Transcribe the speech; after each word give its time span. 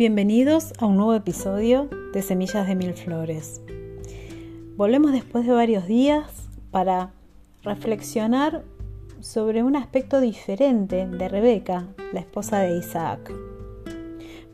Bienvenidos 0.00 0.72
a 0.78 0.86
un 0.86 0.96
nuevo 0.96 1.12
episodio 1.12 1.90
de 2.14 2.22
Semillas 2.22 2.66
de 2.66 2.74
Mil 2.74 2.94
Flores. 2.94 3.60
Volvemos 4.78 5.12
después 5.12 5.46
de 5.46 5.52
varios 5.52 5.86
días 5.86 6.48
para 6.70 7.12
reflexionar 7.64 8.64
sobre 9.20 9.62
un 9.62 9.76
aspecto 9.76 10.22
diferente 10.22 11.06
de 11.06 11.28
Rebeca, 11.28 11.86
la 12.14 12.20
esposa 12.20 12.60
de 12.60 12.78
Isaac. 12.78 13.30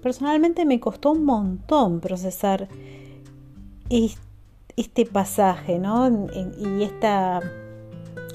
Personalmente 0.03 0.65
me 0.65 0.81
costó 0.81 1.13
un 1.13 1.25
montón 1.25 2.01
procesar 2.01 2.67
este 3.89 5.07
pasaje, 5.07 5.79
¿no? 5.79 6.29
Y, 6.59 6.83
esta, 6.83 7.41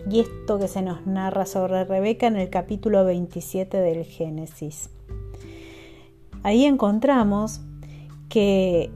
y 0.10 0.22
esto 0.22 0.60
que 0.60 0.70
se 0.70 0.82
nos 0.82 1.06
narra 1.06 1.46
sobre 1.46 1.84
Rebeca 1.84 2.28
en 2.28 2.38
el 2.38 2.50
capítulo 2.50 3.04
27 3.04 3.82
del 3.82 4.06
Génesis. 4.06 4.90
Ahí 6.44 6.66
encontramos 6.66 7.62
que 8.30 8.92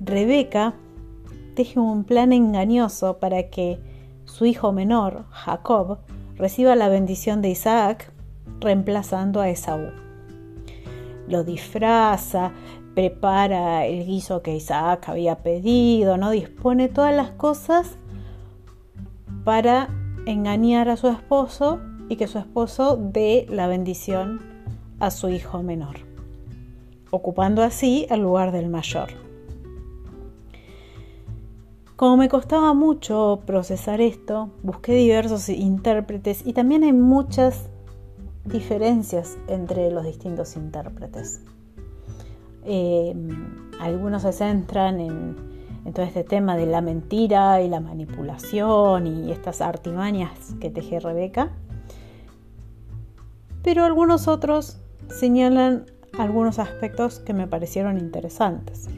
Rebeca 0.00 0.74
teje 1.54 1.78
un 1.78 2.04
plan 2.04 2.32
engañoso 2.32 3.18
para 3.18 3.50
que 3.50 3.80
su 4.24 4.46
hijo 4.46 4.72
menor, 4.72 5.24
Jacob, 5.30 5.98
reciba 6.36 6.76
la 6.76 6.88
bendición 6.88 7.42
de 7.42 7.50
Isaac, 7.50 8.12
reemplazando 8.60 9.40
a 9.40 9.48
Esaú. 9.48 9.90
Lo 11.26 11.44
disfraza, 11.44 12.52
prepara 12.94 13.86
el 13.86 14.04
guiso 14.06 14.42
que 14.42 14.56
Isaac 14.56 15.08
había 15.08 15.42
pedido, 15.42 16.16
¿no? 16.16 16.30
Dispone 16.30 16.88
todas 16.88 17.14
las 17.14 17.30
cosas 17.32 17.96
para 19.44 19.88
engañar 20.26 20.88
a 20.88 20.96
su 20.96 21.08
esposo 21.08 21.80
y 22.08 22.16
que 22.16 22.26
su 22.26 22.38
esposo 22.38 22.96
dé 22.96 23.46
la 23.48 23.66
bendición 23.66 24.40
a 25.00 25.10
su 25.10 25.28
hijo 25.28 25.62
menor, 25.62 25.96
ocupando 27.10 27.62
así 27.62 28.06
el 28.10 28.20
lugar 28.20 28.52
del 28.52 28.68
mayor. 28.68 29.08
Como 31.96 32.16
me 32.16 32.28
costaba 32.28 32.74
mucho 32.74 33.40
procesar 33.44 34.00
esto, 34.00 34.50
busqué 34.62 34.92
diversos 34.94 35.48
intérpretes 35.48 36.46
y 36.46 36.52
también 36.52 36.84
hay 36.84 36.92
muchas 36.92 37.70
diferencias 38.44 39.36
entre 39.48 39.90
los 39.90 40.04
distintos 40.04 40.54
intérpretes. 40.56 41.42
Eh, 42.64 43.14
algunos 43.80 44.22
se 44.22 44.32
centran 44.32 45.00
en, 45.00 45.36
todo 45.92 46.04
este 46.04 46.22
tema 46.22 46.56
de 46.56 46.66
la 46.66 46.82
mentira 46.82 47.62
y 47.62 47.68
la 47.68 47.80
manipulación 47.80 49.06
y 49.06 49.32
estas 49.32 49.60
artimañas 49.60 50.54
que 50.60 50.70
teje 50.70 51.00
Rebeca. 51.00 51.50
Pero 53.62 53.84
algunos 53.84 54.28
otros 54.28 54.78
señalan 55.08 55.86
algunos 56.18 56.58
aspectos 56.58 57.20
que 57.20 57.32
me 57.32 57.46
parecieron 57.46 57.98
interesantes. 57.98 58.88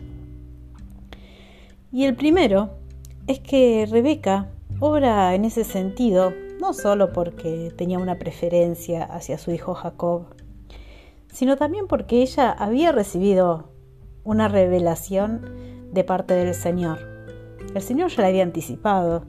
Y 1.92 2.04
el 2.04 2.16
primero 2.16 2.70
es 3.26 3.40
que 3.40 3.86
Rebeca 3.90 4.48
obra 4.80 5.34
en 5.34 5.44
ese 5.44 5.64
sentido 5.64 6.32
no 6.60 6.72
solo 6.72 7.12
porque 7.12 7.72
tenía 7.76 7.98
una 7.98 8.18
preferencia 8.18 9.04
hacia 9.04 9.38
su 9.38 9.50
hijo 9.50 9.74
Jacob, 9.74 10.26
sino 11.32 11.56
también 11.56 11.86
porque 11.86 12.22
ella 12.22 12.50
había 12.50 12.92
recibido 12.92 13.70
una 14.24 14.48
revelación 14.48 15.42
de 15.92 16.04
parte 16.04 16.34
del 16.34 16.54
Señor. 16.54 16.98
El 17.74 17.82
Señor 17.82 18.10
ya 18.10 18.22
le 18.22 18.28
había 18.28 18.42
anticipado 18.42 19.24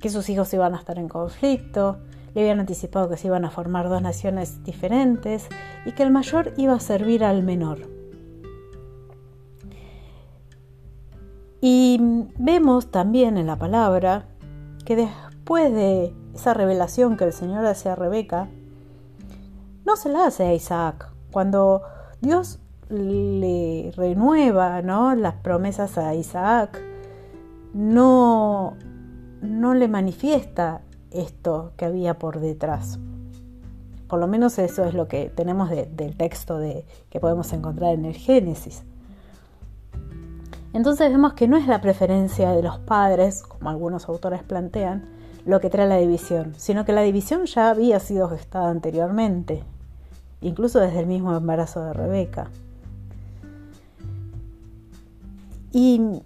que 0.00 0.08
sus 0.08 0.28
hijos 0.28 0.52
iban 0.54 0.74
a 0.74 0.78
estar 0.78 0.98
en 0.98 1.08
conflicto, 1.08 1.98
le 2.34 2.40
habían 2.40 2.60
anticipado 2.60 3.08
que 3.08 3.16
se 3.16 3.28
iban 3.28 3.44
a 3.44 3.50
formar 3.50 3.88
dos 3.88 4.02
naciones 4.02 4.62
diferentes 4.64 5.48
y 5.84 5.92
que 5.92 6.02
el 6.02 6.10
mayor 6.10 6.52
iba 6.56 6.74
a 6.74 6.80
servir 6.80 7.24
al 7.24 7.42
menor. 7.42 7.78
Y 11.60 11.98
vemos 12.38 12.90
también 12.90 13.36
en 13.36 13.46
la 13.46 13.56
palabra 13.56 14.26
que 14.84 14.96
después 14.96 15.72
de 15.72 16.12
esa 16.34 16.54
revelación 16.54 17.16
que 17.16 17.24
el 17.24 17.32
Señor 17.32 17.64
hace 17.66 17.88
a 17.88 17.94
Rebeca, 17.94 18.48
no 19.84 19.96
se 19.96 20.08
la 20.08 20.26
hace 20.26 20.44
a 20.44 20.54
Isaac, 20.54 21.12
cuando 21.30 21.82
Dios 22.20 22.58
le 22.88 23.92
renueva 23.96 24.82
¿no? 24.82 25.14
las 25.14 25.34
promesas 25.34 25.98
a 25.98 26.14
Isaac, 26.14 26.80
no, 27.74 28.76
no 29.40 29.74
le 29.74 29.88
manifiesta 29.88 30.82
esto 31.14 31.72
que 31.76 31.84
había 31.84 32.18
por 32.18 32.40
detrás. 32.40 32.98
Por 34.08 34.20
lo 34.20 34.26
menos 34.26 34.58
eso 34.58 34.84
es 34.84 34.94
lo 34.94 35.08
que 35.08 35.30
tenemos 35.34 35.70
del 35.70 36.16
texto 36.16 36.58
de, 36.58 36.84
que 37.10 37.20
podemos 37.20 37.52
encontrar 37.52 37.94
en 37.94 38.04
el 38.04 38.14
Génesis. 38.14 38.82
Entonces 40.74 41.10
vemos 41.10 41.34
que 41.34 41.48
no 41.48 41.56
es 41.56 41.66
la 41.66 41.80
preferencia 41.80 42.50
de 42.52 42.62
los 42.62 42.78
padres, 42.78 43.42
como 43.42 43.70
algunos 43.70 44.08
autores 44.08 44.42
plantean, 44.42 45.08
lo 45.44 45.60
que 45.60 45.70
trae 45.70 45.88
la 45.88 45.96
división, 45.96 46.54
sino 46.56 46.84
que 46.84 46.92
la 46.92 47.02
división 47.02 47.46
ya 47.46 47.70
había 47.70 48.00
sido 48.00 48.28
gestada 48.28 48.70
anteriormente 48.70 49.64
incluso 50.42 50.80
desde 50.80 51.00
el 51.00 51.06
mismo 51.06 51.34
embarazo 51.34 51.82
de 51.84 51.92
Rebeca. 51.94 52.50
Y 55.72 56.20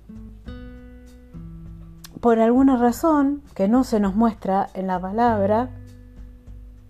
por 2.27 2.41
alguna 2.41 2.77
razón 2.77 3.41
que 3.55 3.69
no 3.69 3.85
se 3.85 4.01
nos 4.01 4.17
muestra 4.17 4.69
en 4.75 4.89
la 4.89 4.99
palabra, 4.99 5.71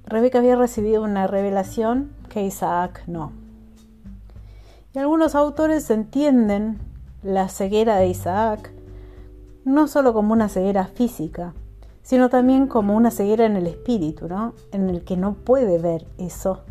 Rebeca 0.06 0.38
había 0.38 0.56
recibido 0.56 1.02
una 1.02 1.26
revelación 1.26 2.10
que 2.30 2.42
Isaac 2.42 3.02
no. 3.06 3.32
Y 4.94 4.98
algunos 4.98 5.34
autores 5.34 5.90
entienden 5.90 6.78
la 7.22 7.50
ceguera 7.50 7.96
de 7.96 8.06
Isaac 8.06 8.72
no 9.66 9.88
solo 9.88 10.14
como 10.14 10.32
una 10.32 10.48
ceguera 10.48 10.86
física, 10.86 11.52
sino 12.00 12.30
también 12.30 12.66
como 12.66 12.96
una 12.96 13.10
ceguera 13.10 13.44
en 13.44 13.56
el 13.56 13.66
espíritu, 13.66 14.28
¿no? 14.28 14.54
En 14.72 14.88
el 14.88 15.04
que 15.04 15.18
no 15.18 15.34
puede 15.34 15.76
ver 15.76 16.06
eso 16.16 16.62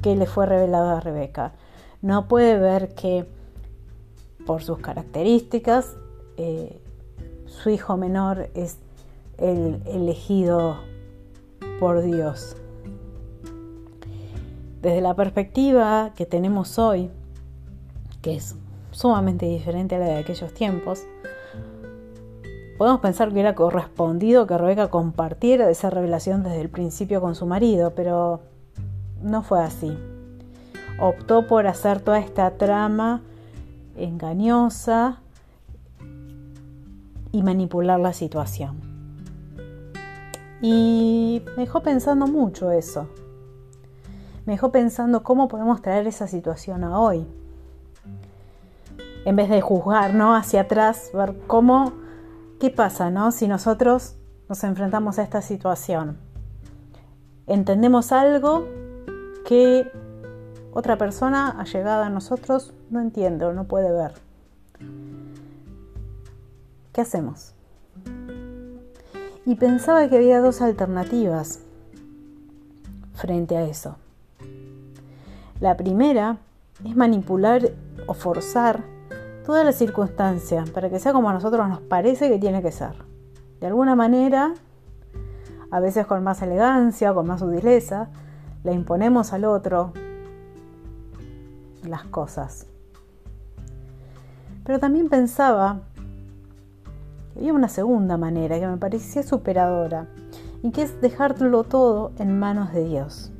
que 0.00 0.16
le 0.16 0.24
fue 0.24 0.46
revelado 0.46 0.96
a 0.96 1.00
Rebeca. 1.00 1.52
No 2.00 2.26
puede 2.26 2.58
ver 2.58 2.94
que 2.94 3.28
por 4.46 4.62
sus 4.62 4.78
características 4.78 5.94
eh, 6.38 6.80
su 7.46 7.70
hijo 7.70 7.96
menor 7.96 8.50
es 8.54 8.78
el 9.38 9.82
elegido 9.86 10.76
por 11.80 12.02
Dios. 12.02 12.56
Desde 14.82 15.00
la 15.00 15.14
perspectiva 15.14 16.12
que 16.14 16.26
tenemos 16.26 16.78
hoy, 16.78 17.10
que 18.22 18.36
es 18.36 18.56
sumamente 18.90 19.46
diferente 19.46 19.96
a 19.96 19.98
la 19.98 20.06
de 20.06 20.16
aquellos 20.16 20.52
tiempos, 20.54 21.04
podemos 22.78 23.00
pensar 23.00 23.28
que 23.28 23.34
hubiera 23.34 23.54
correspondido 23.54 24.46
que 24.46 24.58
Rebeca 24.58 24.88
compartiera 24.88 25.70
esa 25.70 25.90
revelación 25.90 26.42
desde 26.42 26.60
el 26.60 26.68
principio 26.68 27.20
con 27.20 27.34
su 27.34 27.46
marido, 27.46 27.94
pero 27.94 28.40
no 29.22 29.42
fue 29.42 29.60
así. 29.60 29.96
Optó 31.00 31.46
por 31.46 31.66
hacer 31.66 32.00
toda 32.00 32.18
esta 32.18 32.52
trama 32.52 33.22
engañosa 33.96 35.20
y 37.36 37.42
manipular 37.42 38.00
la 38.00 38.14
situación. 38.14 38.80
Y 40.62 41.42
me 41.54 41.64
dejó 41.64 41.82
pensando 41.82 42.26
mucho 42.26 42.70
eso. 42.70 43.08
Me 44.46 44.54
dejó 44.54 44.72
pensando 44.72 45.22
cómo 45.22 45.46
podemos 45.46 45.82
traer 45.82 46.06
esa 46.06 46.28
situación 46.28 46.82
a 46.82 46.98
hoy. 46.98 47.26
En 49.26 49.36
vez 49.36 49.50
de 49.50 49.60
juzgar, 49.60 50.14
¿no? 50.14 50.34
Hacia 50.34 50.62
atrás, 50.62 51.10
ver 51.12 51.36
cómo, 51.46 51.92
qué 52.58 52.70
pasa, 52.70 53.10
¿no? 53.10 53.32
Si 53.32 53.48
nosotros 53.48 54.16
nos 54.48 54.64
enfrentamos 54.64 55.18
a 55.18 55.22
esta 55.22 55.42
situación. 55.42 56.16
Entendemos 57.46 58.12
algo 58.12 58.66
que 59.44 59.92
otra 60.72 60.96
persona 60.96 61.50
allegada 61.50 62.06
a 62.06 62.10
nosotros 62.10 62.72
no 62.88 63.00
entiende 63.00 63.44
o 63.44 63.52
no 63.52 63.64
puede 63.64 63.92
ver. 63.92 64.25
¿Qué 66.96 67.02
hacemos? 67.02 67.52
Y 69.44 69.56
pensaba 69.56 70.08
que 70.08 70.16
había 70.16 70.40
dos 70.40 70.62
alternativas 70.62 71.60
frente 73.12 73.54
a 73.54 73.66
eso. 73.66 73.96
La 75.60 75.76
primera 75.76 76.38
es 76.86 76.96
manipular 76.96 77.70
o 78.06 78.14
forzar 78.14 78.82
toda 79.44 79.62
la 79.62 79.72
circunstancia 79.72 80.64
para 80.72 80.88
que 80.88 80.98
sea 80.98 81.12
como 81.12 81.28
a 81.28 81.34
nosotros 81.34 81.68
nos 81.68 81.82
parece 81.82 82.30
que 82.30 82.38
tiene 82.38 82.62
que 82.62 82.72
ser. 82.72 82.94
De 83.60 83.66
alguna 83.66 83.94
manera, 83.94 84.54
a 85.70 85.80
veces 85.80 86.06
con 86.06 86.24
más 86.24 86.40
elegancia, 86.40 87.12
con 87.12 87.26
más 87.26 87.40
sutileza, 87.40 88.08
le 88.64 88.72
imponemos 88.72 89.34
al 89.34 89.44
otro 89.44 89.92
las 91.86 92.04
cosas. 92.04 92.66
Pero 94.64 94.78
también 94.78 95.10
pensaba 95.10 95.82
había 97.36 97.52
una 97.52 97.68
segunda 97.68 98.16
manera 98.16 98.58
que 98.58 98.66
me 98.66 98.78
parecía 98.78 99.22
superadora 99.22 100.08
y 100.62 100.70
que 100.70 100.82
es 100.82 101.00
dejarlo 101.00 101.64
todo 101.64 102.12
en 102.18 102.38
manos 102.38 102.72
de 102.72 102.84
Dios. 102.84 103.30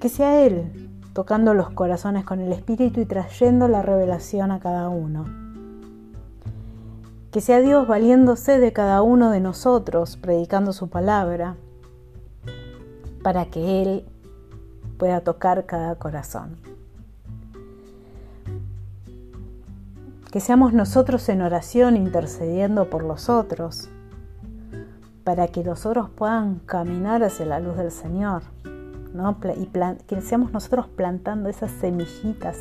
Que 0.00 0.08
sea 0.08 0.44
Él 0.44 0.90
tocando 1.12 1.54
los 1.54 1.70
corazones 1.70 2.24
con 2.24 2.40
el 2.40 2.52
Espíritu 2.52 3.00
y 3.00 3.06
trayendo 3.06 3.68
la 3.68 3.82
revelación 3.82 4.50
a 4.50 4.60
cada 4.60 4.88
uno. 4.88 5.24
Que 7.30 7.40
sea 7.40 7.60
Dios 7.60 7.86
valiéndose 7.86 8.58
de 8.58 8.72
cada 8.72 9.02
uno 9.02 9.30
de 9.30 9.40
nosotros, 9.40 10.16
predicando 10.16 10.72
su 10.72 10.88
palabra, 10.88 11.56
para 13.22 13.46
que 13.46 13.82
Él 13.82 14.04
pueda 14.98 15.20
tocar 15.20 15.66
cada 15.66 15.96
corazón. 15.96 16.56
Que 20.34 20.40
seamos 20.40 20.72
nosotros 20.72 21.28
en 21.28 21.42
oración 21.42 21.96
intercediendo 21.96 22.90
por 22.90 23.04
los 23.04 23.28
otros, 23.28 23.88
para 25.22 25.46
que 25.46 25.62
los 25.62 25.86
otros 25.86 26.10
puedan 26.10 26.58
caminar 26.58 27.22
hacia 27.22 27.46
la 27.46 27.60
luz 27.60 27.76
del 27.76 27.92
Señor. 27.92 28.42
Y 29.56 29.66
que 30.08 30.20
seamos 30.22 30.52
nosotros 30.52 30.88
plantando 30.88 31.48
esas 31.48 31.70
semillitas 31.70 32.58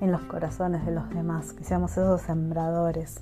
en 0.00 0.12
los 0.12 0.20
corazones 0.22 0.86
de 0.86 0.92
los 0.92 1.10
demás, 1.10 1.52
que 1.52 1.64
seamos 1.64 1.90
esos 1.90 2.20
sembradores. 2.20 3.20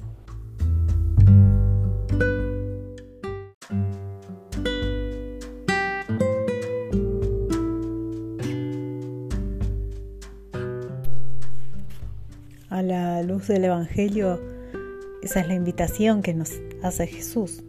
Del 13.53 13.65
Evangelio, 13.65 14.41
esa 15.23 15.41
es 15.41 15.49
la 15.49 15.55
invitación 15.55 16.23
que 16.23 16.35
nos 16.35 16.53
hace 16.83 17.06
Jesús, 17.06 17.62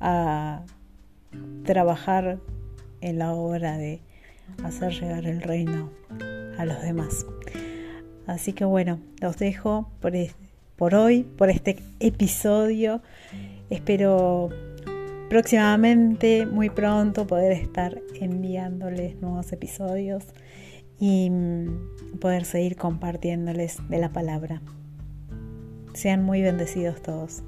a 0.00 0.62
trabajar 1.64 2.38
en 3.00 3.18
la 3.18 3.32
obra 3.32 3.78
de 3.78 4.00
hacer 4.62 4.92
llegar 4.92 5.26
el 5.26 5.40
reino 5.40 5.90
a 6.58 6.64
los 6.66 6.82
demás. 6.82 7.26
Así 8.26 8.52
que 8.52 8.64
bueno, 8.64 9.00
los 9.20 9.38
dejo 9.38 9.88
por, 10.00 10.12
por 10.76 10.94
hoy, 10.94 11.22
por 11.22 11.48
este 11.50 11.78
episodio. 12.00 13.00
Espero 13.70 14.50
próximamente, 15.30 16.44
muy 16.46 16.70
pronto, 16.70 17.26
poder 17.26 17.52
estar 17.52 18.00
enviándoles 18.20 19.16
nuevos 19.20 19.52
episodios 19.52 20.24
y 20.98 21.30
mm, 21.30 22.18
poder 22.20 22.44
seguir 22.44 22.76
compartiéndoles 22.76 23.78
de 23.88 23.98
la 23.98 24.12
palabra. 24.12 24.62
Sean 25.94 26.24
muy 26.24 26.42
bendecidos 26.42 27.02
todos. 27.02 27.42